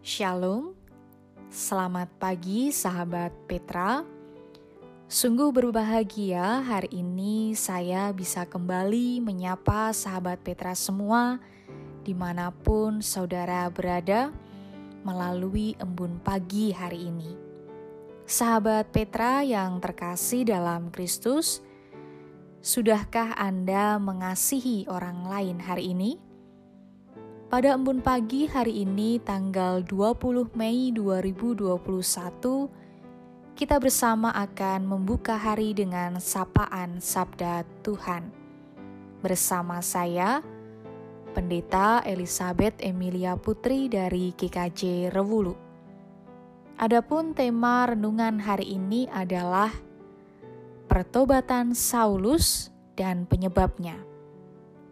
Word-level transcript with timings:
Shalom, 0.00 0.72
selamat 1.52 2.08
pagi 2.16 2.72
sahabat 2.72 3.36
Petra. 3.44 4.00
Sungguh 5.04 5.52
berbahagia 5.52 6.64
hari 6.64 7.04
ini 7.04 7.52
saya 7.52 8.08
bisa 8.08 8.48
kembali 8.48 9.20
menyapa 9.20 9.92
sahabat 9.92 10.40
Petra 10.40 10.72
semua 10.72 11.36
di 12.00 12.16
mana 12.16 12.48
pun 12.48 13.04
saudara 13.04 13.68
berada 13.68 14.32
melalui 15.04 15.76
embun 15.76 16.16
pagi 16.24 16.72
hari 16.72 17.12
ini. 17.12 17.36
Sahabat 18.24 18.88
Petra 18.96 19.44
yang 19.44 19.84
terkasih 19.84 20.48
dalam 20.48 20.88
Kristus, 20.88 21.60
sudahkah 22.64 23.36
Anda 23.36 24.00
mengasihi 24.00 24.88
orang 24.88 25.28
lain 25.28 25.60
hari 25.60 25.92
ini? 25.92 26.29
Pada 27.50 27.74
embun 27.74 27.98
pagi 27.98 28.46
hari 28.46 28.86
ini 28.86 29.18
tanggal 29.18 29.82
20 29.82 30.54
Mei 30.54 30.94
2021 30.94 31.82
kita 33.58 33.74
bersama 33.82 34.30
akan 34.30 34.86
membuka 34.86 35.34
hari 35.34 35.74
dengan 35.74 36.22
sapaan 36.22 37.02
sabda 37.02 37.66
Tuhan. 37.82 38.30
Bersama 39.18 39.82
saya 39.82 40.46
Pendeta 41.34 42.06
Elizabeth 42.06 42.78
Emilia 42.78 43.34
Putri 43.34 43.90
dari 43.90 44.30
GKJ 44.30 45.10
Rewulu. 45.10 45.58
Adapun 46.78 47.34
tema 47.34 47.90
renungan 47.90 48.38
hari 48.46 48.78
ini 48.78 49.10
adalah 49.10 49.74
pertobatan 50.86 51.74
Saulus 51.74 52.70
dan 52.94 53.26
penyebabnya. 53.26 53.98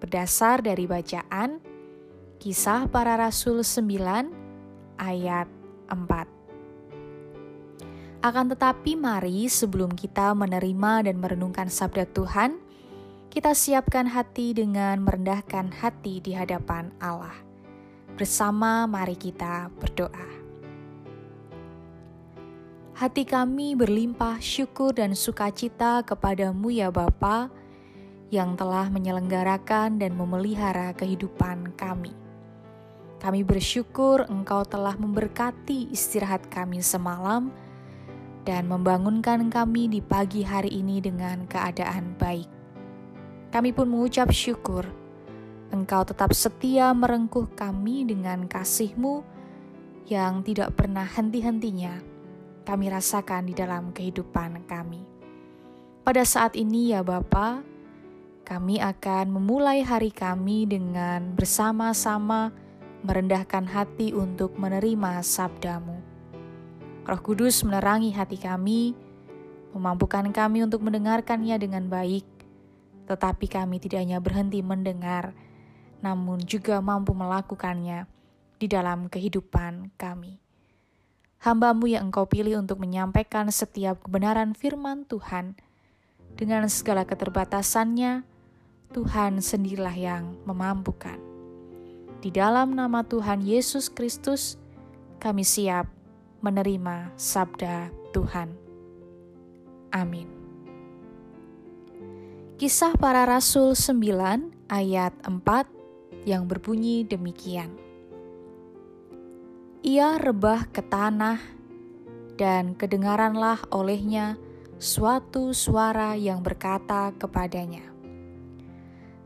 Berdasar 0.02 0.58
dari 0.58 0.90
bacaan 0.90 1.67
Kisah 2.38 2.87
Para 2.87 3.19
Rasul 3.19 3.66
9 3.66 4.30
ayat 4.95 5.51
4. 5.91 8.22
Akan 8.22 8.47
tetapi 8.47 8.95
mari 8.95 9.50
sebelum 9.50 9.98
kita 9.98 10.39
menerima 10.39 11.11
dan 11.11 11.19
merenungkan 11.19 11.67
sabda 11.67 12.06
Tuhan, 12.14 12.62
kita 13.34 13.58
siapkan 13.58 14.06
hati 14.06 14.55
dengan 14.55 15.03
merendahkan 15.03 15.83
hati 15.83 16.22
di 16.22 16.39
hadapan 16.39 16.95
Allah. 17.03 17.34
Bersama 18.14 18.86
mari 18.86 19.19
kita 19.19 19.75
berdoa. 19.75 20.30
Hati 23.02 23.27
kami 23.27 23.75
berlimpah 23.75 24.39
syukur 24.39 24.95
dan 24.95 25.19
sukacita 25.19 26.06
kepadamu 26.06 26.70
ya 26.70 26.95
Bapa 26.95 27.50
yang 28.30 28.55
telah 28.55 28.86
menyelenggarakan 28.95 29.98
dan 29.98 30.14
memelihara 30.14 30.95
kehidupan 30.95 31.75
kami. 31.75 32.27
Kami 33.19 33.42
bersyukur 33.42 34.30
Engkau 34.30 34.62
telah 34.62 34.94
memberkati 34.94 35.91
istirahat 35.91 36.47
kami 36.47 36.78
semalam 36.78 37.50
dan 38.47 38.70
membangunkan 38.70 39.50
kami 39.50 39.91
di 39.91 39.98
pagi 39.98 40.47
hari 40.47 40.70
ini 40.70 41.02
dengan 41.02 41.42
keadaan 41.50 42.14
baik. 42.14 42.46
Kami 43.50 43.74
pun 43.74 43.91
mengucap 43.91 44.30
syukur 44.30 44.86
Engkau 45.69 46.06
tetap 46.06 46.33
setia 46.33 46.94
merengkuh 46.96 47.50
kami 47.52 48.06
dengan 48.06 48.46
kasih-Mu 48.48 49.20
yang 50.08 50.41
tidak 50.41 50.78
pernah 50.78 51.05
henti-hentinya 51.05 52.00
kami 52.64 52.89
rasakan 52.89 53.48
di 53.48 53.55
dalam 53.56 53.92
kehidupan 53.92 54.64
kami. 54.64 55.00
Pada 56.05 56.24
saat 56.24 56.56
ini 56.56 56.96
ya 56.96 57.05
Bapa, 57.05 57.61
kami 58.44 58.80
akan 58.80 59.28
memulai 59.28 59.84
hari 59.84 60.08
kami 60.08 60.64
dengan 60.64 61.36
bersama-sama 61.36 62.67
merendahkan 63.06 63.66
hati 63.68 64.10
untuk 64.10 64.58
menerima 64.58 65.22
sabdamu. 65.22 65.98
Roh 67.06 67.20
Kudus 67.22 67.62
menerangi 67.64 68.12
hati 68.12 68.36
kami, 68.36 68.92
memampukan 69.72 70.28
kami 70.34 70.66
untuk 70.66 70.82
mendengarkannya 70.84 71.56
dengan 71.56 71.86
baik, 71.86 72.27
tetapi 73.08 73.46
kami 73.48 73.80
tidak 73.80 74.05
hanya 74.05 74.18
berhenti 74.20 74.61
mendengar, 74.61 75.33
namun 76.05 76.42
juga 76.42 76.83
mampu 76.84 77.17
melakukannya 77.17 78.05
di 78.58 78.67
dalam 78.67 79.06
kehidupan 79.06 79.94
kami. 79.96 80.36
Hambamu 81.39 81.86
yang 81.86 82.11
engkau 82.11 82.27
pilih 82.27 82.58
untuk 82.58 82.83
menyampaikan 82.83 83.46
setiap 83.55 84.02
kebenaran 84.02 84.58
firman 84.58 85.06
Tuhan, 85.06 85.55
dengan 86.34 86.67
segala 86.67 87.06
keterbatasannya, 87.06 88.27
Tuhan 88.90 89.39
sendirilah 89.39 89.94
yang 89.94 90.34
memampukan. 90.42 91.27
Di 92.18 92.34
dalam 92.34 92.74
nama 92.74 93.06
Tuhan 93.06 93.46
Yesus 93.46 93.86
Kristus, 93.86 94.58
kami 95.23 95.46
siap 95.46 95.86
menerima 96.42 97.14
sabda 97.14 97.95
Tuhan. 98.11 98.51
Amin. 99.95 100.27
Kisah 102.58 102.98
para 102.98 103.23
Rasul 103.23 103.79
9 103.79 104.67
ayat 104.67 105.14
4 105.23 106.27
yang 106.27 106.51
berbunyi 106.51 107.06
demikian. 107.06 107.70
Ia 109.86 110.18
rebah 110.18 110.67
ke 110.74 110.83
tanah 110.83 111.39
dan 112.35 112.74
kedengaranlah 112.74 113.62
olehnya 113.70 114.35
suatu 114.83 115.55
suara 115.55 116.18
yang 116.18 116.42
berkata 116.42 117.14
kepadanya, 117.14 117.86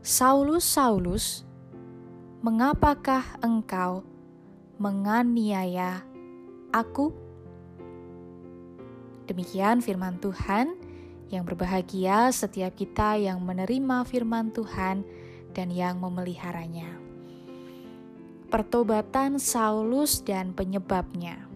Saulus, 0.05 0.61
Saulus, 0.61 1.41
mengapakah 2.43 3.23
engkau 3.39 4.03
menganiaya 4.75 6.03
aku? 6.75 7.15
Demikian 9.31 9.79
firman 9.79 10.19
Tuhan 10.19 10.75
yang 11.31 11.47
berbahagia 11.47 12.35
setiap 12.35 12.75
kita 12.75 13.15
yang 13.15 13.39
menerima 13.39 14.03
firman 14.03 14.51
Tuhan 14.51 15.07
dan 15.55 15.71
yang 15.71 16.03
memeliharanya. 16.03 16.91
Pertobatan 18.51 19.39
Saulus 19.39 20.19
dan 20.19 20.51
penyebabnya. 20.51 21.47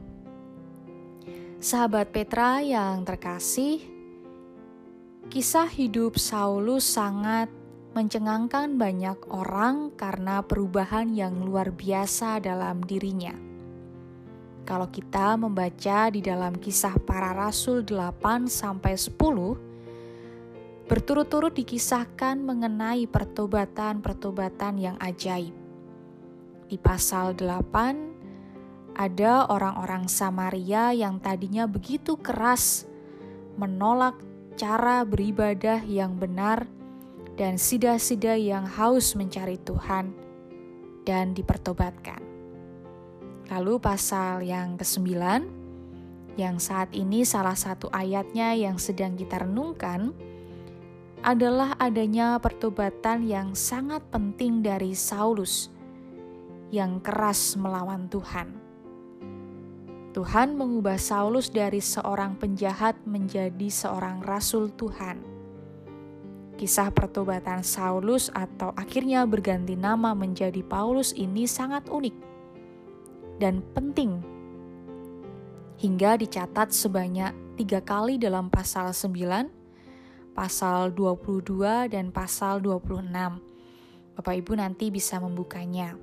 Sahabat 1.59 2.15
Petra 2.15 2.63
yang 2.63 3.03
terkasih, 3.03 3.83
kisah 5.27 5.67
hidup 5.67 6.15
Saulus 6.15 6.87
sangat 6.87 7.56
mencengangkan 7.97 8.77
banyak 8.77 9.17
orang 9.33 9.89
karena 9.97 10.45
perubahan 10.45 11.17
yang 11.17 11.41
luar 11.41 11.73
biasa 11.73 12.37
dalam 12.37 12.85
dirinya. 12.85 13.33
Kalau 14.69 14.85
kita 14.93 15.33
membaca 15.33 16.13
di 16.13 16.21
dalam 16.21 16.53
kisah 16.61 16.93
para 17.01 17.33
rasul 17.33 17.81
8 17.81 18.45
sampai 18.45 18.93
10 18.93 19.17
berturut-turut 20.85 21.57
dikisahkan 21.57 22.37
mengenai 22.37 23.09
pertobatan-pertobatan 23.09 24.77
yang 24.77 24.93
ajaib. 25.01 25.57
Di 26.69 26.77
pasal 26.77 27.33
8 27.33 28.93
ada 28.93 29.49
orang-orang 29.49 30.05
Samaria 30.05 30.93
yang 30.93 31.17
tadinya 31.17 31.65
begitu 31.65 32.13
keras 32.13 32.85
menolak 33.57 34.21
cara 34.53 35.01
beribadah 35.01 35.81
yang 35.81 36.13
benar 36.13 36.76
dan 37.37 37.61
sida-sida 37.61 38.33
yang 38.33 38.65
haus 38.65 39.13
mencari 39.13 39.61
Tuhan 39.61 40.09
dan 41.05 41.37
dipertobatkan. 41.37 42.19
Lalu 43.47 43.79
pasal 43.79 44.43
yang 44.43 44.75
ke-9 44.75 45.07
yang 46.35 46.57
saat 46.61 46.91
ini 46.91 47.23
salah 47.23 47.55
satu 47.55 47.87
ayatnya 47.93 48.53
yang 48.57 48.75
sedang 48.81 49.15
kita 49.15 49.41
renungkan 49.45 50.11
adalah 51.25 51.73
adanya 51.81 52.37
pertobatan 52.37 53.25
yang 53.25 53.57
sangat 53.57 54.05
penting 54.13 54.61
dari 54.61 54.93
Saulus 54.93 55.73
yang 56.69 56.99
keras 56.99 57.57
melawan 57.57 58.05
Tuhan. 58.11 58.53
Tuhan 60.13 60.57
mengubah 60.57 60.97
Saulus 60.97 61.53
dari 61.53 61.81
seorang 61.81 62.37
penjahat 62.37 62.97
menjadi 63.05 63.69
seorang 63.69 64.25
rasul 64.25 64.73
Tuhan 64.73 65.36
Kisah 66.57 66.89
pertobatan 66.89 67.61
Saulus 67.61 68.33
atau 68.33 68.73
akhirnya 68.73 69.21
berganti 69.29 69.77
nama 69.77 70.17
menjadi 70.17 70.65
Paulus 70.65 71.13
ini 71.13 71.45
sangat 71.45 71.85
unik 71.85 72.15
dan 73.37 73.61
penting 73.77 74.17
hingga 75.77 76.17
dicatat 76.17 76.73
sebanyak 76.73 77.31
tiga 77.57 77.81
kali 77.81 78.17
dalam 78.17 78.49
pasal 78.49 78.89
9, 78.93 80.33
pasal 80.33 80.89
22, 80.93 81.93
dan 81.93 82.09
pasal 82.09 82.57
26. 82.61 83.05
Bapak 84.17 84.33
Ibu 84.33 84.57
nanti 84.57 84.89
bisa 84.89 85.21
membukanya. 85.21 85.93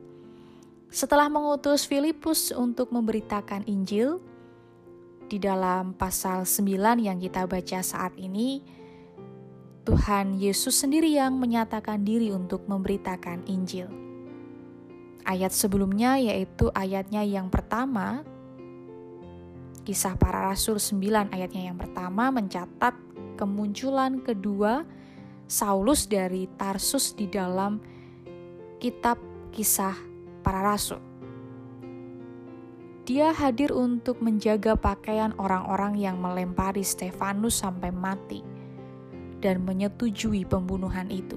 Setelah 0.94 1.26
mengutus 1.26 1.90
Filipus 1.90 2.54
untuk 2.54 2.94
memberitakan 2.94 3.66
Injil, 3.66 4.22
di 5.26 5.42
dalam 5.42 5.98
pasal 5.98 6.46
9 6.46 7.02
yang 7.02 7.18
kita 7.18 7.50
baca 7.50 7.82
saat 7.82 8.14
ini, 8.14 8.62
Tuhan 9.84 10.40
Yesus 10.40 10.81
sendiri 10.81 11.12
yang 11.12 11.36
menyatakan 11.36 12.00
diri 12.08 12.32
untuk 12.32 12.64
memberitakan 12.64 13.44
Injil. 13.44 13.84
Ayat 15.28 15.52
sebelumnya 15.52 16.16
yaitu 16.16 16.72
ayatnya 16.72 17.20
yang 17.20 17.52
pertama 17.52 18.25
Kisah 19.84 20.16
para 20.16 20.48
Rasul 20.48 20.81
9 20.81 21.28
ayatnya 21.28 21.69
yang 21.69 21.76
pertama 21.76 22.32
mencatat 22.32 22.96
kemunculan 23.36 24.25
kedua 24.25 24.88
Saulus 25.44 26.08
dari 26.08 26.48
Tarsus 26.56 27.12
di 27.12 27.28
dalam 27.28 27.76
kitab 28.81 29.20
kisah 29.52 29.92
para 30.40 30.64
rasul. 30.64 30.96
Dia 33.04 33.36
hadir 33.36 33.76
untuk 33.76 34.25
menjaga 34.25 34.72
pakaian 34.72 35.36
orang-orang 35.36 36.00
yang 36.00 36.16
melempari 36.16 36.81
Stefanus 36.81 37.60
sampai 37.60 37.92
mati 37.92 38.53
dan 39.44 39.61
menyetujui 39.69 40.49
pembunuhan 40.49 41.12
itu. 41.12 41.37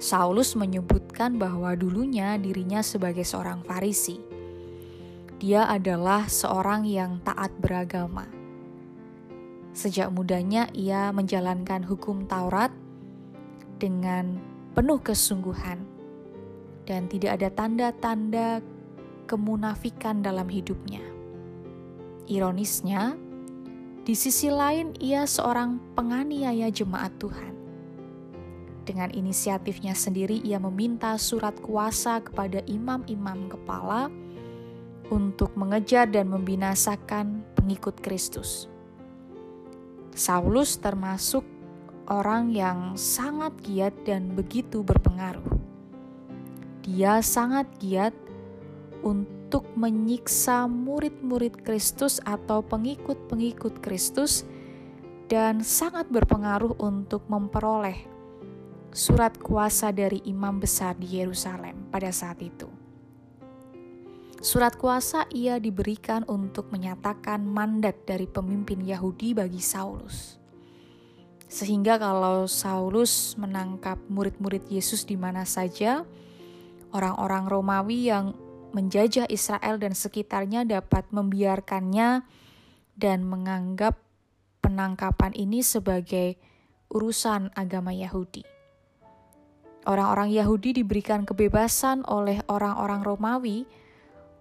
Saulus 0.00 0.56
menyebutkan 0.56 1.36
bahwa 1.36 1.76
dulunya 1.76 2.40
dirinya 2.40 2.80
sebagai 2.80 3.28
seorang 3.28 3.60
Farisi. 3.68 4.16
Dia 5.36 5.68
adalah 5.68 6.24
seorang 6.24 6.88
yang 6.88 7.20
taat 7.20 7.52
beragama 7.60 8.24
Sejak 9.74 10.14
mudanya 10.14 10.70
ia 10.70 11.10
menjalankan 11.10 11.82
hukum 11.82 12.30
Taurat 12.30 12.70
dengan 13.82 14.38
penuh 14.70 15.02
kesungguhan 15.02 15.82
dan 16.86 17.10
tidak 17.10 17.42
ada 17.42 17.50
tanda-tanda 17.50 18.62
kemunafikan 19.26 20.22
dalam 20.22 20.46
hidupnya. 20.46 21.02
Ironisnya, 22.30 23.18
di 24.04 24.12
sisi 24.12 24.52
lain 24.52 24.92
ia 25.00 25.24
seorang 25.24 25.80
penganiaya 25.96 26.68
jemaat 26.68 27.16
Tuhan. 27.16 27.56
Dengan 28.84 29.08
inisiatifnya 29.08 29.96
sendiri 29.96 30.44
ia 30.44 30.60
meminta 30.60 31.16
surat 31.16 31.56
kuasa 31.64 32.20
kepada 32.20 32.60
imam-imam 32.68 33.48
kepala 33.48 34.12
untuk 35.08 35.56
mengejar 35.56 36.04
dan 36.04 36.28
membinasakan 36.28 37.40
pengikut 37.56 37.96
Kristus. 38.04 38.68
Saulus 40.12 40.76
termasuk 40.76 41.42
orang 42.04 42.52
yang 42.52 43.00
sangat 43.00 43.56
giat 43.64 43.96
dan 44.04 44.36
begitu 44.36 44.84
berpengaruh. 44.84 45.48
Dia 46.84 47.24
sangat 47.24 47.64
giat 47.80 48.12
untuk 49.00 49.43
menyiksa 49.78 50.66
murid-murid 50.66 51.62
Kristus 51.62 52.18
atau 52.26 52.66
pengikut-pengikut 52.66 53.78
Kristus 53.78 54.42
dan 55.30 55.62
sangat 55.62 56.10
berpengaruh 56.10 56.74
untuk 56.82 57.22
memperoleh 57.30 58.10
surat 58.94 59.34
kuasa 59.38 59.94
dari 59.94 60.22
imam 60.26 60.58
besar 60.58 60.98
di 60.98 61.18
Yerusalem 61.18 61.90
pada 61.94 62.10
saat 62.10 62.38
itu. 62.42 62.66
Surat 64.44 64.76
kuasa 64.76 65.24
ia 65.32 65.56
diberikan 65.56 66.22
untuk 66.28 66.68
menyatakan 66.68 67.42
mandat 67.42 68.04
dari 68.04 68.28
pemimpin 68.28 68.84
Yahudi 68.84 69.32
bagi 69.32 69.58
Saulus. 69.58 70.36
Sehingga 71.48 71.96
kalau 71.96 72.44
Saulus 72.44 73.40
menangkap 73.40 73.96
murid-murid 74.12 74.68
Yesus 74.68 75.08
di 75.08 75.16
mana 75.16 75.48
saja, 75.48 76.04
orang-orang 76.92 77.48
Romawi 77.48 78.12
yang 78.12 78.36
menjajah 78.74 79.30
Israel 79.30 79.78
dan 79.78 79.94
sekitarnya 79.94 80.66
dapat 80.66 81.06
membiarkannya 81.14 82.26
dan 82.98 83.18
menganggap 83.22 83.96
penangkapan 84.58 85.30
ini 85.38 85.62
sebagai 85.62 86.34
urusan 86.90 87.54
agama 87.54 87.94
Yahudi. 87.94 88.42
Orang-orang 89.84 90.32
Yahudi 90.32 90.80
diberikan 90.80 91.22
kebebasan 91.28 92.02
oleh 92.08 92.40
orang-orang 92.48 93.04
Romawi 93.04 93.68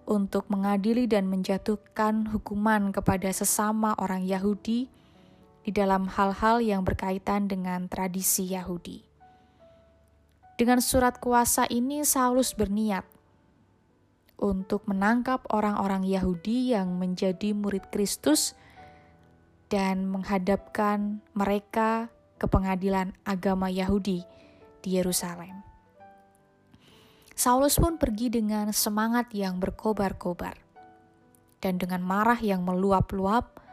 untuk 0.08 0.48
mengadili 0.48 1.06
dan 1.06 1.28
menjatuhkan 1.28 2.32
hukuman 2.32 2.96
kepada 2.96 3.28
sesama 3.32 3.96
orang 4.00 4.24
Yahudi 4.24 4.88
di 5.64 5.72
dalam 5.72 6.12
hal-hal 6.12 6.60
yang 6.60 6.84
berkaitan 6.84 7.48
dengan 7.48 7.88
tradisi 7.88 8.52
Yahudi. 8.52 9.04
Dengan 10.60 10.80
surat 10.80 11.18
kuasa 11.20 11.68
ini, 11.68 12.08
Saulus 12.08 12.56
berniat 12.56 13.08
untuk 14.44 14.84
menangkap 14.92 15.48
orang-orang 15.56 16.04
Yahudi 16.04 16.76
yang 16.76 17.00
menjadi 17.00 17.56
murid 17.56 17.88
Kristus 17.88 18.60
dan 19.72 20.04
menghadapkan 20.12 21.24
mereka 21.32 22.12
ke 22.36 22.44
pengadilan 22.52 23.16
agama 23.24 23.72
Yahudi 23.72 24.28
di 24.84 25.00
Yerusalem. 25.00 25.64
Saulus 27.34 27.80
pun 27.80 27.96
pergi 27.96 28.28
dengan 28.28 28.70
semangat 28.76 29.32
yang 29.32 29.64
berkobar-kobar 29.64 30.60
dan 31.64 31.80
dengan 31.80 32.04
marah 32.04 32.38
yang 32.44 32.68
meluap-luap 32.68 33.64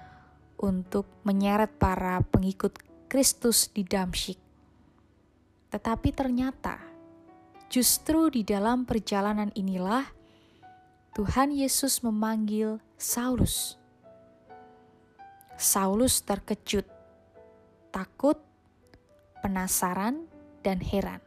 untuk 0.62 1.10
menyeret 1.26 1.74
para 1.82 2.22
pengikut 2.30 2.78
Kristus 3.10 3.66
di 3.74 3.82
Damsyik. 3.82 4.38
Tetapi 5.74 6.08
ternyata 6.14 6.78
justru 7.66 8.30
di 8.30 8.46
dalam 8.46 8.86
perjalanan 8.86 9.50
inilah 9.58 10.19
Tuhan 11.10 11.50
Yesus 11.50 12.06
memanggil 12.06 12.78
Saulus. 12.94 13.74
Saulus 15.58 16.22
terkejut, 16.22 16.86
takut, 17.90 18.38
penasaran, 19.42 20.30
dan 20.62 20.78
heran. 20.78 21.18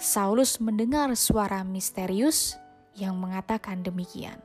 Saulus 0.00 0.56
mendengar 0.56 1.12
suara 1.20 1.60
misterius 1.68 2.56
yang 2.96 3.12
mengatakan 3.20 3.84
demikian. 3.84 4.40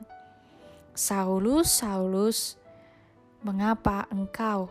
Saulus, 0.92 1.80
Saulus, 1.80 2.60
mengapa 3.40 4.04
engkau 4.12 4.68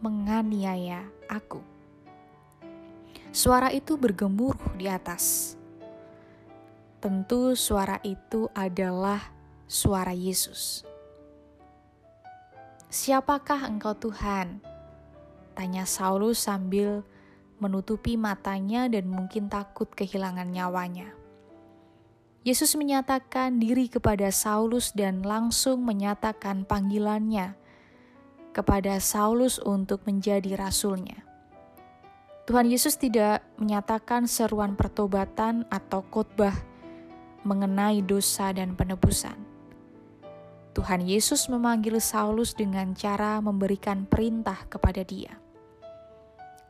menganiaya 0.00 1.04
aku? 1.28 1.60
Suara 3.36 3.68
itu 3.68 4.00
bergemuruh 4.00 4.80
di 4.80 4.88
atas. 4.88 5.60
Tentu 7.04 7.52
suara 7.52 8.00
itu 8.00 8.48
adalah 8.56 9.20
suara 9.68 10.16
Yesus. 10.16 10.88
Siapakah 12.88 13.68
engkau 13.68 13.92
Tuhan? 13.92 14.64
Tanya 15.52 15.84
Saulus 15.84 16.48
sambil 16.48 17.04
menutupi 17.60 18.16
matanya 18.16 18.88
dan 18.88 19.04
mungkin 19.04 19.52
takut 19.52 19.84
kehilangan 19.92 20.48
nyawanya. 20.48 21.12
Yesus 22.40 22.72
menyatakan 22.72 23.60
diri 23.60 23.92
kepada 23.92 24.32
Saulus 24.32 24.96
dan 24.96 25.20
langsung 25.20 25.84
menyatakan 25.84 26.64
panggilannya 26.64 27.52
kepada 28.56 28.96
Saulus 28.96 29.60
untuk 29.60 30.08
menjadi 30.08 30.56
rasulnya. 30.56 31.20
Tuhan 32.48 32.72
Yesus 32.72 32.96
tidak 32.96 33.44
menyatakan 33.60 34.24
seruan 34.24 34.72
pertobatan 34.72 35.68
atau 35.68 36.00
khotbah 36.08 36.72
mengenai 37.44 38.00
dosa 38.00 38.50
dan 38.50 38.74
penebusan. 38.74 39.36
Tuhan 40.74 41.06
Yesus 41.06 41.46
memanggil 41.46 42.02
Saulus 42.02 42.50
dengan 42.50 42.98
cara 42.98 43.38
memberikan 43.38 44.10
perintah 44.10 44.66
kepada 44.66 45.06
dia. 45.06 45.38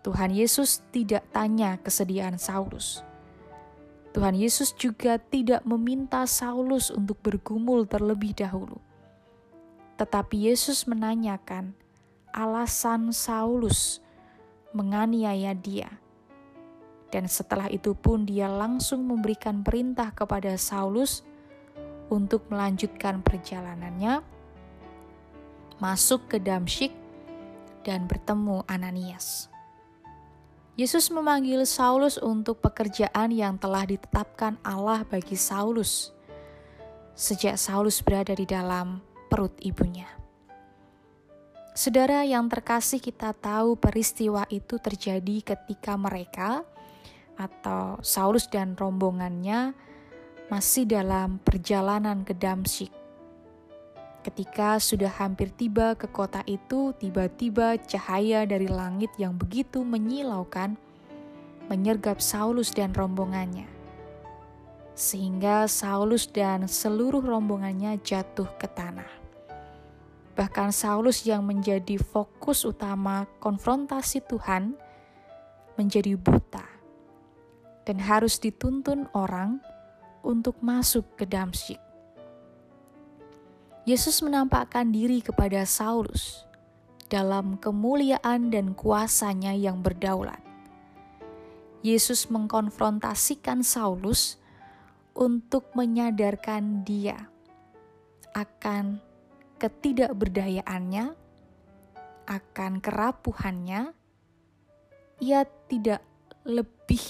Tuhan 0.04 0.36
Yesus 0.36 0.84
tidak 0.92 1.24
tanya 1.32 1.80
kesediaan 1.80 2.36
Saulus. 2.36 3.00
Tuhan 4.12 4.36
Yesus 4.36 4.76
juga 4.76 5.16
tidak 5.16 5.64
meminta 5.64 6.28
Saulus 6.28 6.92
untuk 6.92 7.16
bergumul 7.24 7.88
terlebih 7.88 8.36
dahulu. 8.36 8.76
Tetapi 9.96 10.52
Yesus 10.52 10.84
menanyakan 10.84 11.72
alasan 12.30 13.10
Saulus 13.16 14.04
menganiaya 14.76 15.56
dia. 15.56 16.03
Dan 17.14 17.30
setelah 17.30 17.70
itu 17.70 17.94
pun 17.94 18.26
dia 18.26 18.50
langsung 18.50 19.06
memberikan 19.06 19.62
perintah 19.62 20.10
kepada 20.10 20.58
Saulus 20.58 21.22
untuk 22.10 22.50
melanjutkan 22.50 23.22
perjalanannya, 23.22 24.18
masuk 25.78 26.26
ke 26.26 26.42
Damsyik, 26.42 26.90
dan 27.86 28.10
bertemu 28.10 28.66
Ananias. 28.66 29.46
Yesus 30.74 31.06
memanggil 31.14 31.62
Saulus 31.70 32.18
untuk 32.18 32.58
pekerjaan 32.58 33.30
yang 33.30 33.62
telah 33.62 33.86
ditetapkan 33.86 34.58
Allah 34.66 35.06
bagi 35.06 35.38
Saulus 35.38 36.10
sejak 37.14 37.54
Saulus 37.54 38.02
berada 38.02 38.34
di 38.34 38.42
dalam 38.42 38.98
perut 39.30 39.54
ibunya. 39.62 40.10
Saudara 41.78 42.26
yang 42.26 42.50
terkasih, 42.50 42.98
kita 42.98 43.30
tahu 43.38 43.78
peristiwa 43.78 44.42
itu 44.50 44.82
terjadi 44.82 45.54
ketika 45.54 45.94
mereka 45.94 46.66
atau 47.34 47.98
Saulus 48.00 48.46
dan 48.46 48.78
rombongannya 48.78 49.74
masih 50.48 50.86
dalam 50.86 51.42
perjalanan 51.42 52.22
ke 52.22 52.36
Damsyik 52.36 53.04
Ketika 54.24 54.80
sudah 54.80 55.12
hampir 55.20 55.52
tiba 55.52 55.92
ke 56.00 56.08
kota 56.08 56.40
itu, 56.48 56.96
tiba-tiba 56.96 57.76
cahaya 57.76 58.48
dari 58.48 58.72
langit 58.72 59.12
yang 59.20 59.36
begitu 59.36 59.84
menyilaukan 59.84 60.80
menyergap 61.68 62.24
Saulus 62.24 62.72
dan 62.72 62.96
rombongannya. 62.96 63.68
sehingga 64.94 65.66
Saulus 65.66 66.30
dan 66.30 66.70
seluruh 66.70 67.18
rombongannya 67.18 67.98
jatuh 68.06 68.46
ke 68.54 68.70
tanah. 68.70 69.10
Bahkan 70.38 70.70
Saulus 70.70 71.26
yang 71.26 71.42
menjadi 71.42 71.98
fokus 71.98 72.62
utama 72.62 73.26
konfrontasi 73.42 74.22
Tuhan 74.22 74.78
menjadi 75.74 76.14
buta 76.14 76.73
dan 77.84 78.00
harus 78.00 78.40
dituntun 78.40 79.08
orang 79.12 79.60
untuk 80.24 80.56
masuk 80.64 81.04
ke 81.20 81.28
Damsyik. 81.28 81.80
Yesus 83.84 84.24
menampakkan 84.24 84.88
diri 84.88 85.20
kepada 85.20 85.68
Saulus 85.68 86.48
dalam 87.12 87.60
kemuliaan 87.60 88.48
dan 88.48 88.72
kuasanya 88.72 89.52
yang 89.52 89.84
berdaulat. 89.84 90.40
Yesus 91.84 92.32
mengkonfrontasikan 92.32 93.60
Saulus 93.60 94.40
untuk 95.12 95.68
menyadarkan 95.76 96.80
dia 96.80 97.28
akan 98.32 99.04
ketidakberdayaannya, 99.60 101.12
akan 102.24 102.72
kerapuhannya. 102.80 103.92
Ia 105.20 105.44
tidak 105.68 106.00
lebih 106.48 107.04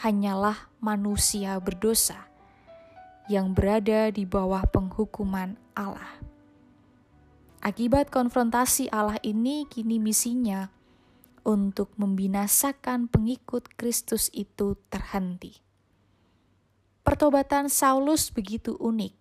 hanyalah 0.00 0.70
manusia 0.80 1.58
berdosa 1.60 2.28
yang 3.30 3.54
berada 3.54 4.10
di 4.10 4.26
bawah 4.26 4.66
penghukuman 4.66 5.54
Allah. 5.72 6.20
Akibat 7.62 8.10
konfrontasi 8.10 8.90
Allah 8.90 9.22
ini, 9.22 9.70
kini 9.70 10.02
misinya 10.02 10.66
untuk 11.46 11.94
membinasakan 11.94 13.06
pengikut 13.06 13.70
Kristus 13.78 14.30
itu 14.34 14.74
terhenti. 14.90 15.62
Pertobatan 17.06 17.70
Saulus 17.70 18.30
begitu 18.30 18.78
unik. 18.78 19.14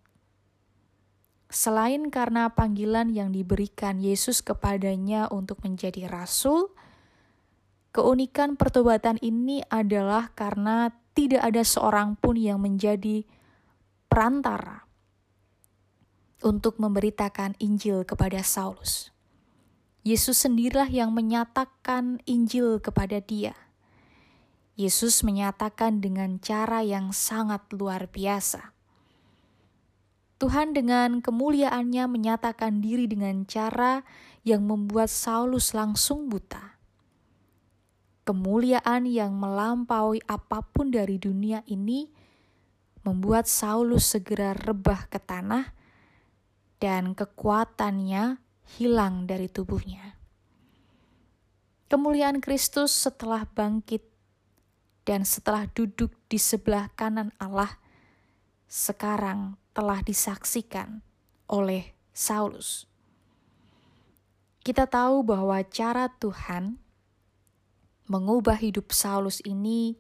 Selain 1.52 2.08
karena 2.10 2.50
panggilan 2.50 3.12
yang 3.12 3.30
diberikan 3.30 4.00
Yesus 4.00 4.40
kepadanya 4.42 5.28
untuk 5.30 5.62
menjadi 5.62 6.08
rasul, 6.08 6.72
keunikan 7.92 8.60
pertobatan 8.60 9.20
ini 9.20 9.64
adalah 9.68 10.32
karena 10.36 10.92
tidak 11.16 11.44
ada 11.44 11.64
seorang 11.64 12.16
pun 12.16 12.40
yang 12.40 12.64
menjadi 12.64 13.28
perantara 14.08 14.88
untuk 16.44 16.80
memberitakan 16.80 17.56
Injil 17.62 18.08
kepada 18.08 18.42
Saulus. 18.42 19.12
Yesus 20.02 20.42
sendirilah 20.42 20.90
yang 20.90 21.14
menyatakan 21.14 22.18
Injil 22.26 22.82
kepada 22.82 23.22
dia 23.22 23.54
Yesus 24.82 25.22
menyatakan 25.22 26.02
dengan 26.02 26.42
cara 26.42 26.82
yang 26.82 27.14
sangat 27.14 27.62
luar 27.70 28.10
biasa. 28.10 28.74
Tuhan 30.42 30.74
dengan 30.74 31.22
kemuliaannya 31.22 32.10
menyatakan 32.10 32.82
diri 32.82 33.06
dengan 33.06 33.46
cara 33.46 34.02
yang 34.42 34.66
membuat 34.66 35.14
Saulus 35.14 35.78
langsung 35.78 36.34
buta. 36.34 36.81
Kemuliaan 38.22 39.10
yang 39.10 39.34
melampaui 39.34 40.22
apa 40.30 40.62
pun 40.62 40.94
dari 40.94 41.18
dunia 41.18 41.66
ini 41.66 42.06
membuat 43.02 43.50
Saulus 43.50 44.14
segera 44.14 44.54
rebah 44.54 45.10
ke 45.10 45.18
tanah 45.18 45.74
dan 46.78 47.18
kekuatannya 47.18 48.38
hilang 48.78 49.26
dari 49.26 49.50
tubuhnya. 49.50 50.18
Kemuliaan 51.90 52.40
Kristus 52.40 52.94
setelah 52.94 53.44
bangkit 53.44 54.06
dan 55.04 55.26
setelah 55.26 55.66
duduk 55.74 56.14
di 56.30 56.38
sebelah 56.38 56.94
kanan 56.94 57.34
Allah, 57.42 57.82
sekarang 58.70 59.60
telah 59.74 60.00
disaksikan 60.06 61.04
oleh 61.52 61.92
Saulus. 62.16 62.88
Kita 64.62 64.86
tahu 64.86 65.26
bahwa 65.26 65.58
cara 65.68 66.08
Tuhan 66.22 66.78
mengubah 68.12 68.60
hidup 68.60 68.92
Saulus 68.92 69.40
ini 69.48 69.96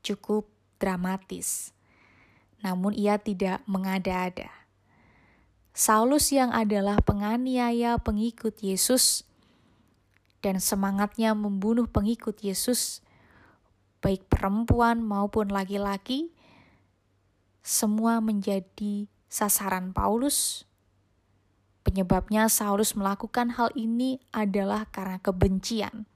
cukup 0.00 0.48
dramatis, 0.80 1.76
namun 2.64 2.96
ia 2.96 3.20
tidak 3.20 3.60
mengada-ada. 3.68 4.48
Saulus 5.76 6.32
yang 6.32 6.56
adalah 6.56 7.04
penganiaya 7.04 8.00
pengikut 8.00 8.56
Yesus 8.64 9.28
dan 10.40 10.56
semangatnya 10.56 11.36
membunuh 11.36 11.84
pengikut 11.84 12.40
Yesus 12.40 13.04
baik 14.00 14.26
perempuan 14.32 15.04
maupun 15.04 15.52
laki-laki, 15.52 16.32
semua 17.60 18.24
menjadi 18.24 19.06
sasaran 19.28 19.92
Paulus. 19.92 20.64
Penyebabnya 21.84 22.48
Saulus 22.48 22.96
melakukan 22.96 23.56
hal 23.56 23.68
ini 23.76 24.20
adalah 24.32 24.88
karena 24.88 25.20
kebencian. 25.20 26.09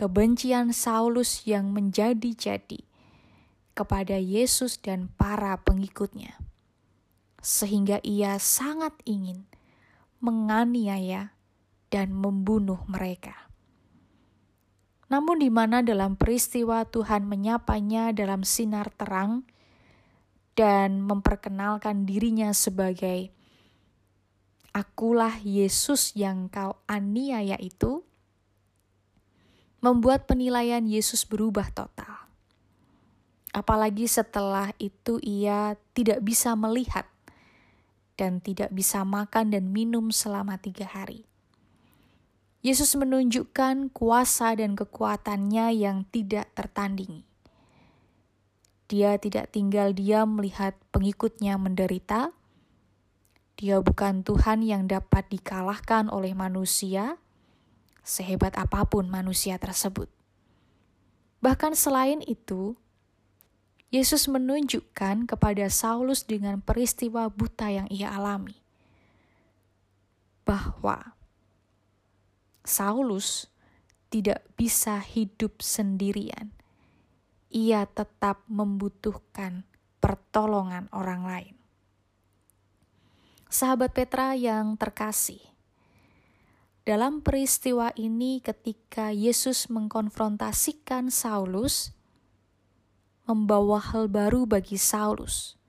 Kebencian 0.00 0.72
Saulus 0.72 1.44
yang 1.44 1.76
menjadi-jadi 1.76 2.88
kepada 3.76 4.16
Yesus 4.16 4.80
dan 4.80 5.12
para 5.12 5.60
pengikutnya. 5.60 6.40
Sehingga 7.44 8.00
ia 8.00 8.40
sangat 8.40 8.96
ingin 9.04 9.44
menganiaya 10.24 11.36
dan 11.92 12.16
membunuh 12.16 12.80
mereka. 12.88 13.52
Namun 15.12 15.44
di 15.44 15.52
mana 15.52 15.84
dalam 15.84 16.16
peristiwa 16.16 16.88
Tuhan 16.88 17.28
menyapanya 17.28 18.16
dalam 18.16 18.40
sinar 18.40 18.88
terang 18.96 19.44
dan 20.56 21.04
memperkenalkan 21.04 22.08
dirinya 22.08 22.56
sebagai 22.56 23.36
Akulah 24.72 25.36
Yesus 25.44 26.16
yang 26.16 26.48
kau 26.48 26.80
aniaya 26.88 27.60
itu, 27.60 28.00
membuat 29.80 30.28
penilaian 30.28 30.84
Yesus 30.84 31.24
berubah 31.24 31.72
total. 31.72 32.28
Apalagi 33.50 34.06
setelah 34.06 34.70
itu 34.78 35.18
ia 35.24 35.74
tidak 35.96 36.22
bisa 36.22 36.54
melihat 36.54 37.08
dan 38.14 38.38
tidak 38.38 38.70
bisa 38.70 39.02
makan 39.02 39.50
dan 39.50 39.72
minum 39.72 40.12
selama 40.14 40.60
tiga 40.60 40.86
hari. 40.86 41.26
Yesus 42.60 42.92
menunjukkan 42.92 43.88
kuasa 43.96 44.52
dan 44.52 44.76
kekuatannya 44.76 45.72
yang 45.72 46.04
tidak 46.12 46.52
tertandingi. 46.52 47.24
Dia 48.84 49.16
tidak 49.16 49.56
tinggal 49.56 49.96
diam 49.96 50.36
melihat 50.36 50.76
pengikutnya 50.92 51.56
menderita. 51.56 52.36
Dia 53.56 53.80
bukan 53.80 54.20
Tuhan 54.20 54.60
yang 54.60 54.84
dapat 54.90 55.32
dikalahkan 55.32 56.12
oleh 56.12 56.36
manusia, 56.36 57.16
sehebat 58.04 58.56
apa 58.56 58.86
pun 58.88 59.08
manusia 59.08 59.56
tersebut. 59.56 60.08
Bahkan 61.40 61.72
selain 61.72 62.20
itu, 62.24 62.76
Yesus 63.90 64.30
menunjukkan 64.30 65.26
kepada 65.26 65.66
Saulus 65.66 66.22
dengan 66.22 66.62
peristiwa 66.62 67.26
buta 67.26 67.72
yang 67.74 67.88
ia 67.90 68.14
alami 68.14 68.54
bahwa 70.46 71.14
Saulus 72.66 73.50
tidak 74.10 74.42
bisa 74.58 74.98
hidup 74.98 75.62
sendirian. 75.62 76.50
Ia 77.50 77.86
tetap 77.86 78.42
membutuhkan 78.46 79.66
pertolongan 79.98 80.86
orang 80.94 81.22
lain. 81.26 81.54
Sahabat 83.50 83.90
Petra 83.90 84.38
yang 84.38 84.78
terkasih, 84.78 85.42
dalam 86.88 87.20
peristiwa 87.20 87.92
ini, 87.92 88.40
ketika 88.40 89.12
Yesus 89.12 89.68
mengkonfrontasikan 89.68 91.12
Saulus, 91.12 91.92
membawa 93.28 93.78
hal 93.78 94.08
baru 94.08 94.48
bagi 94.48 94.80
Saulus, 94.80 95.60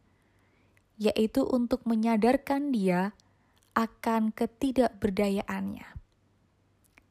yaitu 0.95 1.43
untuk 1.43 1.83
menyadarkan 1.83 2.71
dia 2.71 3.11
akan 3.75 4.31
ketidakberdayaannya. 4.31 5.87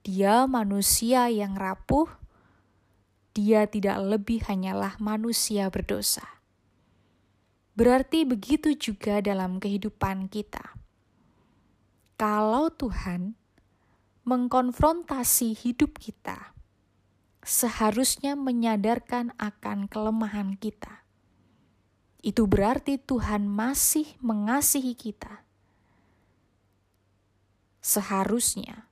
Dia 0.01 0.49
manusia 0.49 1.29
yang 1.29 1.55
rapuh, 1.61 2.09
dia 3.37 3.69
tidak 3.69 4.01
lebih 4.01 4.43
hanyalah 4.49 4.97
manusia 4.97 5.69
berdosa. 5.69 6.25
Berarti 7.77 8.25
begitu 8.25 8.77
juga 8.77 9.21
dalam 9.25 9.61
kehidupan 9.61 10.29
kita. 10.33 10.77
Kalau 12.21 12.69
Tuhan 12.69 13.40
mengkonfrontasi 14.25 15.57
hidup 15.57 15.97
kita, 15.97 16.53
seharusnya 17.41 18.37
menyadarkan 18.37 19.33
akan 19.41 19.89
kelemahan 19.89 20.57
kita. 20.61 21.05
Itu 22.21 22.45
berarti 22.45 23.01
Tuhan 23.01 23.49
masih 23.49 24.05
mengasihi 24.21 24.93
kita. 24.93 25.45
Seharusnya 27.81 28.91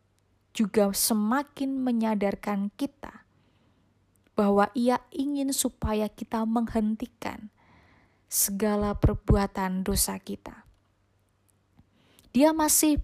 juga 0.57 0.89
semakin 0.91 1.77
menyadarkan 1.85 2.73
kita 2.75 3.29
bahwa 4.33 4.73
Ia 4.73 5.03
ingin 5.13 5.53
supaya 5.53 6.09
kita 6.09 6.49
menghentikan 6.49 7.53
segala 8.33 8.97
perbuatan 8.97 9.85
dosa 9.85 10.17
kita. 10.17 10.65
Dia 12.33 12.57
masih 12.57 13.03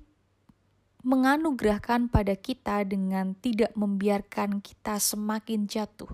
menganugerahkan 1.05 2.09
pada 2.09 2.33
kita 2.33 2.81
dengan 2.89 3.37
tidak 3.37 3.77
membiarkan 3.77 4.65
kita 4.65 4.97
semakin 4.97 5.69
jatuh 5.69 6.09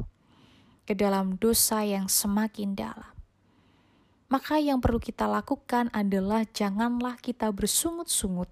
ke 0.82 0.98
dalam 0.98 1.38
dosa 1.38 1.86
yang 1.86 2.10
semakin 2.10 2.74
dalam. 2.74 3.14
Maka 4.26 4.58
yang 4.58 4.82
perlu 4.82 4.98
kita 4.98 5.30
lakukan 5.30 5.94
adalah 5.94 6.42
janganlah 6.42 7.14
kita 7.22 7.54
bersungut-sungut 7.54 8.50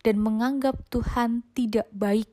dan 0.00 0.16
menganggap 0.16 0.80
Tuhan 0.88 1.44
tidak 1.52 1.88
baik 1.92 2.32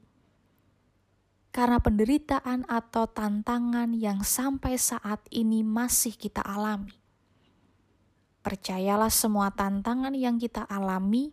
karena 1.52 1.80
penderitaan 1.80 2.68
atau 2.68 3.08
tantangan 3.08 3.96
yang 3.96 4.24
sampai 4.24 4.76
saat 4.76 5.24
ini 5.32 5.64
masih 5.64 6.16
kita 6.16 6.44
alami. 6.44 6.92
Percayalah 8.44 9.12
semua 9.12 9.52
tantangan 9.56 10.12
yang 10.16 10.36
kita 10.36 10.68
alami 10.68 11.32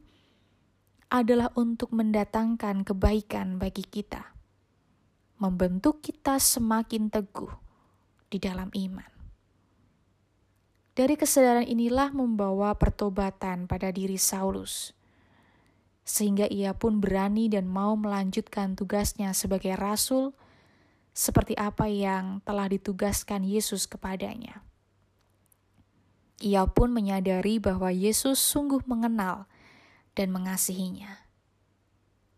adalah 1.12 1.52
untuk 1.60 1.92
mendatangkan 1.92 2.88
kebaikan 2.88 3.60
bagi 3.60 3.84
kita, 3.84 4.32
membentuk 5.36 6.00
kita 6.00 6.40
semakin 6.40 7.12
teguh 7.12 7.52
di 8.32 8.40
dalam 8.40 8.72
iman. 8.72 9.12
Dari 10.96 11.12
kesadaran 11.20 11.68
inilah 11.68 12.16
membawa 12.16 12.72
pertobatan 12.80 13.68
pada 13.68 13.92
diri 13.92 14.16
Saulus, 14.16 14.96
sehingga 16.00 16.48
ia 16.48 16.72
pun 16.72 16.96
berani 16.96 17.52
dan 17.52 17.68
mau 17.68 17.92
melanjutkan 17.92 18.72
tugasnya 18.72 19.36
sebagai 19.36 19.76
rasul, 19.76 20.32
seperti 21.12 21.52
apa 21.60 21.92
yang 21.92 22.40
telah 22.48 22.72
ditugaskan 22.72 23.44
Yesus 23.44 23.84
kepadanya. 23.84 24.64
Ia 26.40 26.64
pun 26.72 26.88
menyadari 26.88 27.60
bahwa 27.60 27.92
Yesus 27.92 28.40
sungguh 28.40 28.80
mengenal 28.88 29.44
dan 30.12 30.32
mengasihinya. 30.32 31.22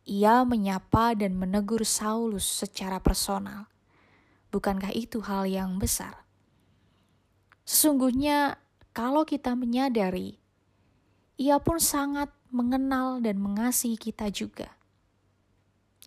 Ia 0.05 0.45
menyapa 0.45 1.17
dan 1.17 1.33
menegur 1.35 1.83
Saulus 1.89 2.45
secara 2.45 3.01
personal. 3.01 3.73
Bukankah 4.53 4.93
itu 4.93 5.25
hal 5.25 5.49
yang 5.49 5.81
besar? 5.81 6.23
Sesungguhnya, 7.65 8.61
kalau 8.93 9.25
kita 9.25 9.57
menyadari, 9.57 10.37
ia 11.41 11.57
pun 11.59 11.81
sangat 11.81 12.29
mengenal 12.53 13.19
dan 13.25 13.41
mengasihi 13.41 13.97
kita 13.97 14.29
juga. 14.31 14.71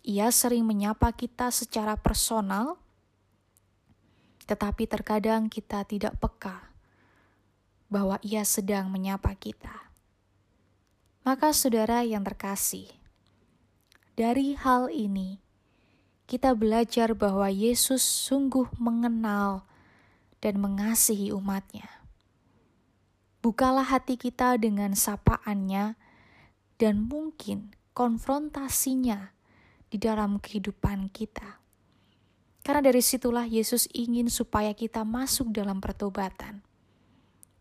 Ia 0.06 0.30
sering 0.30 0.64
menyapa 0.64 1.10
kita 1.12 1.50
secara 1.50 1.98
personal, 1.98 2.78
tetapi 4.48 4.88
terkadang 4.88 5.50
kita 5.52 5.84
tidak 5.84 6.16
peka 6.16 6.72
bahwa 7.92 8.16
ia 8.24 8.46
sedang 8.46 8.88
menyapa 8.88 9.34
kita. 9.36 9.87
Maka, 11.28 11.52
saudara 11.52 12.00
yang 12.08 12.24
terkasih, 12.24 12.88
dari 14.16 14.56
hal 14.56 14.88
ini 14.88 15.36
kita 16.24 16.56
belajar 16.56 17.12
bahwa 17.12 17.52
Yesus 17.52 18.00
sungguh 18.00 18.72
mengenal 18.80 19.68
dan 20.40 20.56
mengasihi 20.56 21.28
umatnya. 21.28 21.84
Bukalah 23.44 23.84
hati 23.84 24.16
kita 24.16 24.56
dengan 24.56 24.96
sapaannya 24.96 26.00
dan 26.80 27.04
mungkin 27.04 27.76
konfrontasinya 27.92 29.36
di 29.92 30.00
dalam 30.00 30.40
kehidupan 30.40 31.12
kita. 31.12 31.60
Karena 32.64 32.88
dari 32.88 33.04
situlah 33.04 33.44
Yesus 33.44 33.84
ingin 33.92 34.32
supaya 34.32 34.72
kita 34.72 35.04
masuk 35.04 35.52
dalam 35.52 35.76
pertobatan. 35.84 36.64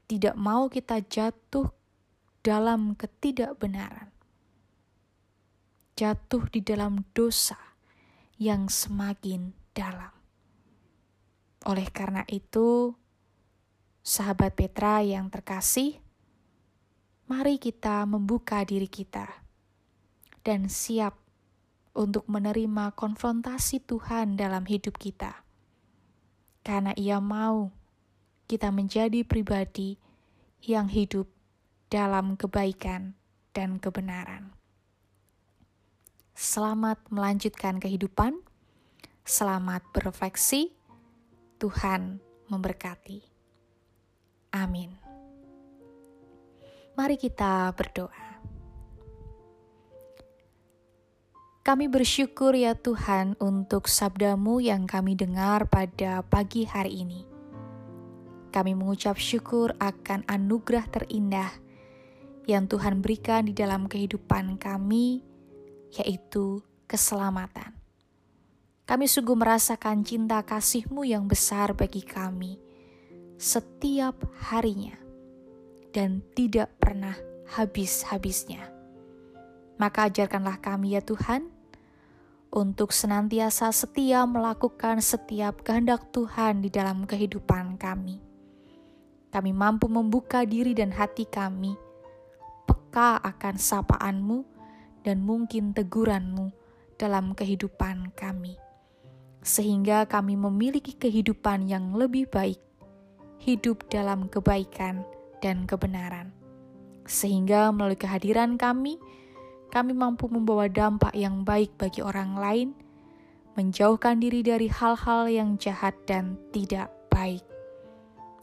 Tidak 0.08 0.40
mau 0.40 0.72
kita 0.72 1.04
jatuh 1.04 1.77
dalam 2.48 2.96
ketidakbenaran, 2.96 4.08
jatuh 6.00 6.48
di 6.48 6.64
dalam 6.64 7.04
dosa 7.12 7.60
yang 8.40 8.72
semakin 8.72 9.52
dalam. 9.76 10.16
Oleh 11.68 11.92
karena 11.92 12.24
itu, 12.32 12.96
sahabat 14.00 14.56
Petra 14.56 15.04
yang 15.04 15.28
terkasih, 15.28 16.00
mari 17.28 17.60
kita 17.60 18.08
membuka 18.08 18.64
diri 18.64 18.88
kita 18.88 19.28
dan 20.48 20.72
siap 20.72 21.20
untuk 21.92 22.24
menerima 22.32 22.96
konfrontasi 22.96 23.84
Tuhan 23.84 24.40
dalam 24.40 24.64
hidup 24.64 24.96
kita, 24.96 25.44
karena 26.64 26.96
Ia 26.96 27.20
mau 27.20 27.76
kita 28.48 28.72
menjadi 28.72 29.28
pribadi 29.28 30.00
yang 30.64 30.88
hidup 30.88 31.28
dalam 31.88 32.36
kebaikan 32.36 33.16
dan 33.56 33.80
kebenaran. 33.80 34.52
Selamat 36.36 37.00
melanjutkan 37.10 37.80
kehidupan, 37.80 38.44
selamat 39.24 39.82
berefleksi. 39.96 40.76
Tuhan 41.58 42.22
memberkati. 42.54 43.26
Amin. 44.54 44.94
Mari 46.94 47.18
kita 47.18 47.74
berdoa. 47.74 48.38
Kami 51.66 51.90
bersyukur 51.90 52.54
ya 52.54 52.78
Tuhan 52.78 53.36
untuk 53.42 53.90
sabdamu 53.90 54.62
yang 54.62 54.86
kami 54.86 55.18
dengar 55.18 55.66
pada 55.66 56.22
pagi 56.22 56.70
hari 56.70 57.02
ini. 57.02 57.26
Kami 58.54 58.78
mengucap 58.78 59.18
syukur 59.18 59.74
akan 59.82 60.24
anugerah 60.30 60.86
terindah 60.88 61.67
yang 62.48 62.66
Tuhan 62.66 63.04
berikan 63.04 63.44
di 63.44 63.52
dalam 63.52 63.92
kehidupan 63.92 64.56
kami, 64.56 65.22
yaitu 66.00 66.64
keselamatan. 66.88 67.76
Kami 68.88 69.04
sungguh 69.04 69.36
merasakan 69.36 70.08
cinta 70.08 70.40
kasih-Mu 70.48 71.04
yang 71.04 71.28
besar 71.28 71.76
bagi 71.76 72.00
kami 72.00 72.56
setiap 73.38 74.18
harinya 74.50 74.98
dan 75.94 76.24
tidak 76.34 76.74
pernah 76.80 77.14
habis-habisnya. 77.54 78.64
Maka 79.78 80.10
ajarkanlah 80.10 80.58
kami 80.58 80.98
ya 80.98 81.04
Tuhan, 81.06 81.52
untuk 82.48 82.96
senantiasa 82.96 83.70
setia 83.76 84.24
melakukan 84.24 85.04
setiap 85.04 85.62
kehendak 85.62 86.10
Tuhan 86.16 86.64
di 86.64 86.72
dalam 86.72 87.04
kehidupan 87.04 87.76
kami. 87.78 88.24
Kami 89.30 89.52
mampu 89.52 89.92
membuka 89.92 90.48
diri 90.48 90.72
dan 90.74 90.96
hati 90.96 91.28
kami 91.28 91.76
peka 92.98 93.22
akan 93.22 93.62
sapaanmu 93.62 94.42
dan 95.06 95.22
mungkin 95.22 95.70
teguranmu 95.70 96.50
dalam 96.98 97.38
kehidupan 97.38 98.10
kami. 98.18 98.58
Sehingga 99.46 100.10
kami 100.10 100.34
memiliki 100.34 100.98
kehidupan 100.98 101.70
yang 101.70 101.94
lebih 101.94 102.26
baik, 102.26 102.58
hidup 103.38 103.86
dalam 103.94 104.26
kebaikan 104.26 105.06
dan 105.46 105.70
kebenaran. 105.70 106.34
Sehingga 107.06 107.70
melalui 107.70 108.02
kehadiran 108.02 108.58
kami, 108.58 108.98
kami 109.70 109.94
mampu 109.94 110.26
membawa 110.26 110.66
dampak 110.66 111.14
yang 111.14 111.46
baik 111.46 111.78
bagi 111.78 112.02
orang 112.02 112.34
lain, 112.34 112.74
menjauhkan 113.54 114.18
diri 114.18 114.42
dari 114.42 114.74
hal-hal 114.74 115.30
yang 115.30 115.62
jahat 115.62 115.94
dan 116.10 116.34
tidak 116.50 116.90
baik. 117.14 117.46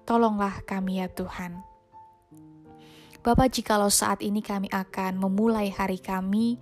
Tolonglah 0.06 0.62
kami 0.62 1.02
ya 1.02 1.10
Tuhan 1.10 1.73
Bapak, 3.24 3.56
jikalau 3.56 3.88
saat 3.88 4.20
ini 4.20 4.44
kami 4.44 4.68
akan 4.68 5.16
memulai 5.16 5.72
hari 5.72 5.96
kami 5.96 6.60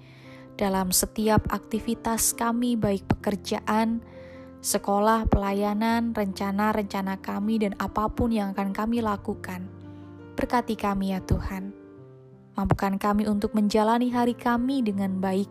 dalam 0.54 0.94
setiap 0.94 1.50
aktivitas 1.50 2.38
kami, 2.38 2.78
baik 2.78 3.02
pekerjaan, 3.10 3.98
sekolah, 4.62 5.26
pelayanan, 5.26 6.14
rencana-rencana 6.14 7.18
kami, 7.18 7.66
dan 7.66 7.74
apa 7.82 8.06
pun 8.06 8.30
yang 8.30 8.54
akan 8.54 8.70
kami 8.70 9.02
lakukan. 9.02 9.66
Berkati 10.38 10.78
kami, 10.78 11.10
ya 11.10 11.20
Tuhan. 11.26 11.74
Mampukan 12.54 12.94
kami 12.94 13.26
untuk 13.26 13.58
menjalani 13.58 14.14
hari 14.14 14.38
kami 14.38 14.86
dengan 14.86 15.18
baik, 15.18 15.50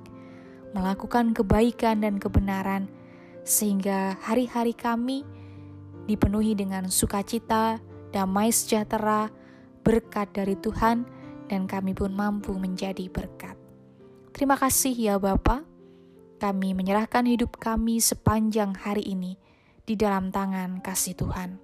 melakukan 0.71 1.35
kebaikan 1.35 2.07
dan 2.07 2.23
kebenaran, 2.23 2.87
sehingga 3.43 4.15
hari-hari 4.23 4.71
kami 4.71 5.27
dipenuhi 6.07 6.55
dengan 6.55 6.87
sukacita, 6.87 7.83
damai 8.15 8.47
sejahtera, 8.55 9.40
berkat 9.81 10.33
dari 10.33 10.57
Tuhan 10.57 11.03
dan 11.51 11.67
kami 11.67 11.91
pun 11.91 12.15
mampu 12.15 12.55
menjadi 12.55 13.11
berkat. 13.11 13.59
Terima 14.31 14.55
kasih 14.55 14.95
ya 14.95 15.15
Bapa. 15.19 15.67
Kami 16.41 16.73
menyerahkan 16.73 17.27
hidup 17.27 17.59
kami 17.61 18.01
sepanjang 18.01 18.73
hari 18.73 19.05
ini 19.05 19.37
di 19.85 19.93
dalam 19.93 20.33
tangan 20.33 20.81
kasih 20.81 21.13
Tuhan. 21.13 21.59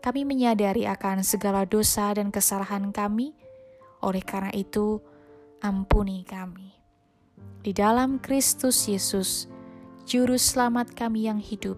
Kami 0.00 0.22
menyadari 0.22 0.86
akan 0.86 1.26
segala 1.26 1.66
dosa 1.66 2.14
dan 2.14 2.30
kesalahan 2.30 2.94
kami, 2.94 3.34
oleh 4.00 4.22
karena 4.22 4.54
itu 4.54 5.02
ampuni 5.58 6.22
kami. 6.22 6.70
Di 7.66 7.74
dalam 7.74 8.22
Kristus 8.22 8.86
Yesus, 8.86 9.50
Juru 10.06 10.38
Selamat 10.38 10.94
kami 10.94 11.26
yang 11.26 11.42
hidup, 11.42 11.76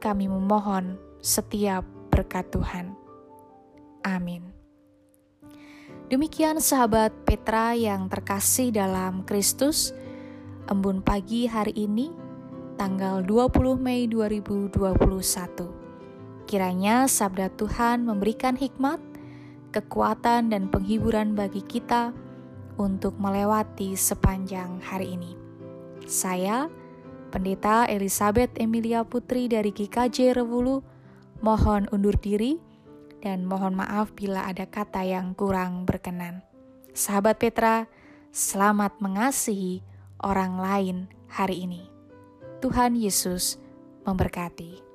kami 0.00 0.24
memohon 0.24 0.96
setiap 1.20 1.84
berkat 2.08 2.48
Tuhan. 2.48 2.96
Amin. 4.00 4.55
Demikian 6.06 6.62
sahabat 6.62 7.10
Petra 7.26 7.74
yang 7.74 8.06
terkasih 8.06 8.70
dalam 8.70 9.26
Kristus, 9.26 9.90
embun 10.70 11.02
pagi 11.02 11.50
hari 11.50 11.74
ini, 11.74 12.14
tanggal 12.78 13.26
20 13.26 13.74
Mei 13.74 14.06
2021. 14.06 16.46
Kiranya 16.46 17.10
sabda 17.10 17.50
Tuhan 17.58 18.06
memberikan 18.06 18.54
hikmat, 18.54 19.02
kekuatan 19.74 20.54
dan 20.54 20.70
penghiburan 20.70 21.34
bagi 21.34 21.66
kita 21.66 22.14
untuk 22.78 23.18
melewati 23.18 23.98
sepanjang 23.98 24.78
hari 24.86 25.18
ini. 25.18 25.34
Saya, 26.06 26.70
Pendeta 27.34 27.82
Elizabeth 27.90 28.54
Emilia 28.62 29.02
Putri 29.02 29.50
dari 29.50 29.74
GKJ 29.74 30.38
Rewulu, 30.38 30.86
mohon 31.42 31.90
undur 31.90 32.14
diri 32.14 32.62
dan 33.20 33.44
mohon 33.44 33.74
maaf 33.76 34.12
bila 34.14 34.46
ada 34.46 34.64
kata 34.68 35.02
yang 35.02 35.34
kurang 35.34 35.84
berkenan. 35.88 36.46
Sahabat 36.96 37.36
Petra, 37.42 37.90
selamat 38.32 39.02
mengasihi 39.04 39.84
orang 40.22 40.56
lain 40.56 40.96
hari 41.28 41.68
ini. 41.68 41.84
Tuhan 42.64 42.96
Yesus 42.96 43.60
memberkati. 44.08 44.85